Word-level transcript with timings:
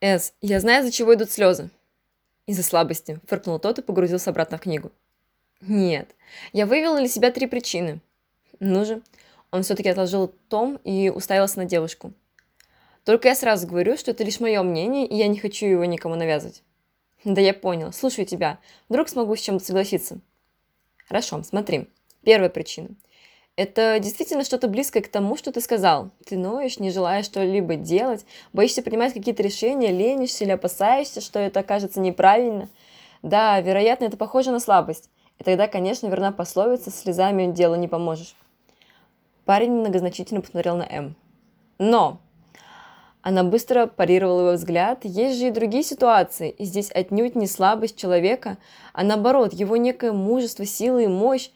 Эс, 0.00 0.32
я 0.40 0.60
знаю, 0.60 0.82
из-за 0.82 0.92
чего 0.92 1.14
идут 1.14 1.30
слезы. 1.30 1.70
Из-за 2.46 2.62
слабости, 2.62 3.20
фыркнул 3.26 3.58
тот 3.58 3.78
и 3.78 3.82
погрузился 3.82 4.30
обратно 4.30 4.56
в 4.56 4.62
книгу. 4.62 4.90
Нет, 5.60 6.14
я 6.52 6.64
вывела 6.64 6.98
для 6.98 7.08
себя 7.08 7.30
три 7.30 7.46
причины. 7.46 8.00
Ну 8.60 8.84
же, 8.86 9.02
он 9.50 9.62
все-таки 9.62 9.90
отложил 9.90 10.28
том 10.48 10.76
и 10.84 11.10
уставился 11.10 11.58
на 11.58 11.66
девушку. 11.66 12.14
Только 13.04 13.28
я 13.28 13.34
сразу 13.34 13.66
говорю, 13.66 13.96
что 13.98 14.10
это 14.10 14.24
лишь 14.24 14.40
мое 14.40 14.62
мнение, 14.62 15.06
и 15.06 15.16
я 15.16 15.28
не 15.28 15.38
хочу 15.38 15.66
его 15.66 15.84
никому 15.84 16.14
навязывать. 16.14 16.62
Да 17.24 17.40
я 17.40 17.52
понял, 17.52 17.92
слушаю 17.92 18.24
тебя. 18.24 18.58
Вдруг 18.88 19.08
смогу 19.08 19.36
с 19.36 19.40
чем-то 19.40 19.64
согласиться. 19.64 20.20
Хорошо, 21.06 21.42
смотри. 21.42 21.88
Первая 22.22 22.48
причина. 22.48 22.88
Это 23.60 23.98
действительно 24.00 24.42
что-то 24.42 24.68
близкое 24.68 25.02
к 25.02 25.08
тому, 25.08 25.36
что 25.36 25.52
ты 25.52 25.60
сказал. 25.60 26.08
Ты 26.24 26.38
ноешь, 26.38 26.78
не 26.78 26.90
желаешь 26.90 27.26
что-либо 27.26 27.76
делать, 27.76 28.24
боишься 28.54 28.80
принимать 28.80 29.12
какие-то 29.12 29.42
решения, 29.42 29.92
ленишься 29.92 30.44
или 30.44 30.52
опасаешься, 30.52 31.20
что 31.20 31.38
это 31.38 31.60
окажется 31.60 32.00
неправильно. 32.00 32.70
Да, 33.22 33.60
вероятно, 33.60 34.06
это 34.06 34.16
похоже 34.16 34.50
на 34.50 34.60
слабость. 34.60 35.10
И 35.38 35.44
тогда, 35.44 35.68
конечно, 35.68 36.06
верна 36.06 36.32
пословица 36.32 36.90
«слезами 36.90 37.52
делу 37.52 37.74
не 37.74 37.86
поможешь». 37.86 38.34
Парень 39.44 39.72
многозначительно 39.72 40.40
посмотрел 40.40 40.78
на 40.78 40.84
М. 40.84 41.14
Но 41.76 42.18
она 43.20 43.44
быстро 43.44 43.86
парировала 43.86 44.40
его 44.40 44.52
взгляд. 44.52 45.00
Есть 45.04 45.38
же 45.38 45.48
и 45.48 45.50
другие 45.50 45.82
ситуации, 45.82 46.48
и 46.48 46.64
здесь 46.64 46.90
отнюдь 46.90 47.34
не 47.34 47.46
слабость 47.46 47.98
человека, 47.98 48.56
а 48.94 49.04
наоборот, 49.04 49.52
его 49.52 49.76
некое 49.76 50.12
мужество, 50.12 50.64
сила 50.64 51.00
и 51.00 51.08
мощь. 51.08 51.50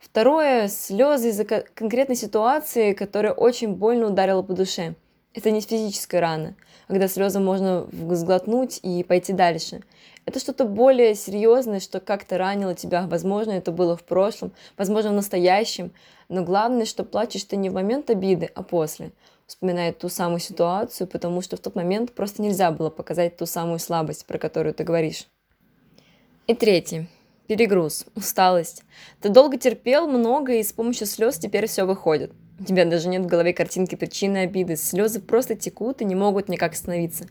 Второе– 0.00 0.68
слезы 0.68 1.28
из-за 1.28 1.44
конкретной 1.44 2.16
ситуации, 2.16 2.94
которая 2.94 3.34
очень 3.34 3.74
больно 3.74 4.06
ударила 4.06 4.40
по 4.40 4.54
душе. 4.54 4.94
Это 5.34 5.50
не 5.50 5.60
физическая 5.60 6.22
рана, 6.22 6.56
когда 6.88 7.06
слезы 7.06 7.38
можно 7.38 7.86
сглотнуть 7.92 8.80
и 8.82 9.04
пойти 9.04 9.34
дальше. 9.34 9.82
Это 10.24 10.40
что-то 10.40 10.64
более 10.64 11.14
серьезное, 11.14 11.80
что 11.80 12.00
как-то 12.00 12.38
ранило 12.38 12.74
тебя. 12.74 13.06
Возможно, 13.06 13.52
это 13.52 13.72
было 13.72 13.94
в 13.94 14.02
прошлом, 14.02 14.52
возможно, 14.78 15.10
в 15.10 15.14
настоящем. 15.14 15.92
Но 16.28 16.42
главное, 16.44 16.86
что 16.86 17.04
плачешь 17.04 17.44
ты 17.44 17.56
не 17.56 17.68
в 17.68 17.74
момент 17.74 18.08
обиды, 18.08 18.50
а 18.54 18.62
после 18.62 19.12
вспоминает 19.46 19.98
ту 19.98 20.08
самую 20.08 20.40
ситуацию, 20.40 21.08
потому 21.08 21.42
что 21.42 21.56
в 21.56 21.60
тот 21.60 21.74
момент 21.74 22.12
просто 22.12 22.40
нельзя 22.40 22.70
было 22.70 22.88
показать 22.88 23.36
ту 23.36 23.44
самую 23.44 23.78
слабость, 23.78 24.24
про 24.24 24.38
которую 24.38 24.72
ты 24.72 24.82
говоришь. 24.82 25.26
И 26.46 26.54
третье. 26.54 27.06
Перегруз, 27.50 28.06
усталость. 28.14 28.84
Ты 29.20 29.28
долго 29.28 29.58
терпел 29.58 30.06
много, 30.06 30.54
и 30.54 30.62
с 30.62 30.72
помощью 30.72 31.08
слез 31.08 31.36
теперь 31.36 31.66
все 31.66 31.82
выходит. 31.82 32.30
У 32.60 32.64
тебя 32.64 32.84
даже 32.84 33.08
нет 33.08 33.22
в 33.22 33.26
голове 33.26 33.52
картинки 33.52 33.96
причины 33.96 34.44
обиды. 34.44 34.76
Слезы 34.76 35.18
просто 35.18 35.56
текут 35.56 36.00
и 36.00 36.04
не 36.04 36.14
могут 36.14 36.48
никак 36.48 36.74
остановиться. 36.74 37.26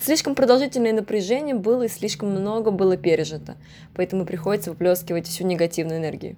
Слишком 0.00 0.34
продолжительное 0.34 0.92
напряжение 0.92 1.54
было 1.54 1.84
и 1.84 1.88
слишком 1.88 2.30
много 2.30 2.72
было 2.72 2.96
пережито, 2.96 3.58
поэтому 3.94 4.26
приходится 4.26 4.72
выплескивать 4.72 5.28
всю 5.28 5.46
негативную 5.46 6.00
энергию. 6.00 6.36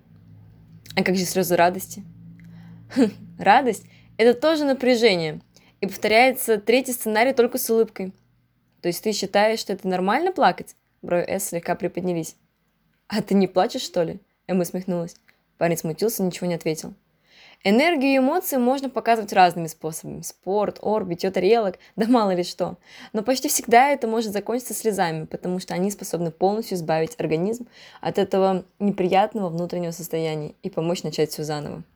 А 0.95 1.03
как 1.03 1.17
же 1.17 1.25
слезы 1.25 1.57
радости? 1.57 2.05
Радость 3.39 3.85
это 4.19 4.39
тоже 4.39 4.67
напряжение. 4.67 5.41
И 5.81 5.87
повторяется 5.87 6.59
третий 6.59 6.93
сценарий 6.93 7.33
только 7.33 7.57
с 7.57 7.71
улыбкой. 7.71 8.13
То 8.83 8.89
есть 8.89 9.03
ты 9.03 9.13
считаешь, 9.13 9.61
что 9.61 9.73
это 9.73 9.89
нормально 9.89 10.33
плакать? 10.33 10.77
Брови 11.01 11.25
С 11.31 11.45
слегка 11.49 11.75
приподнялись. 11.77 12.37
А 13.15 13.21
ты 13.21 13.35
не 13.35 13.47
плачешь, 13.47 13.83
что 13.83 14.05
ли? 14.05 14.21
Эмма 14.47 14.63
усмехнулась. 14.63 15.17
Парень 15.59 15.77
смутился, 15.77 16.23
ничего 16.23 16.47
не 16.47 16.55
ответил. 16.55 16.95
Энергию 17.63 18.15
и 18.15 18.17
эмоции 18.17 18.57
можно 18.57 18.89
показывать 18.89 19.35
разными 19.35 19.67
способами. 19.67 20.23
Спорт, 20.23 20.79
ор, 20.81 21.05
битье 21.05 21.31
тарелок, 21.31 21.79
да 21.97 22.07
мало 22.07 22.35
ли 22.35 22.43
что. 22.43 22.79
Но 23.13 23.23
почти 23.23 23.51
всегда 23.51 23.91
это 23.91 24.07
может 24.09 24.33
закончиться 24.33 24.73
слезами, 24.73 25.27
потому 25.27 25.59
что 25.59 25.75
они 25.75 25.91
способны 25.91 26.31
полностью 26.31 26.79
избавить 26.79 27.15
организм 27.19 27.67
от 28.01 28.17
этого 28.17 28.65
неприятного 28.79 29.51
внутреннего 29.51 29.91
состояния 29.91 30.55
и 30.63 30.71
помочь 30.71 31.03
начать 31.03 31.33
все 31.33 31.45
заново. 31.45 31.83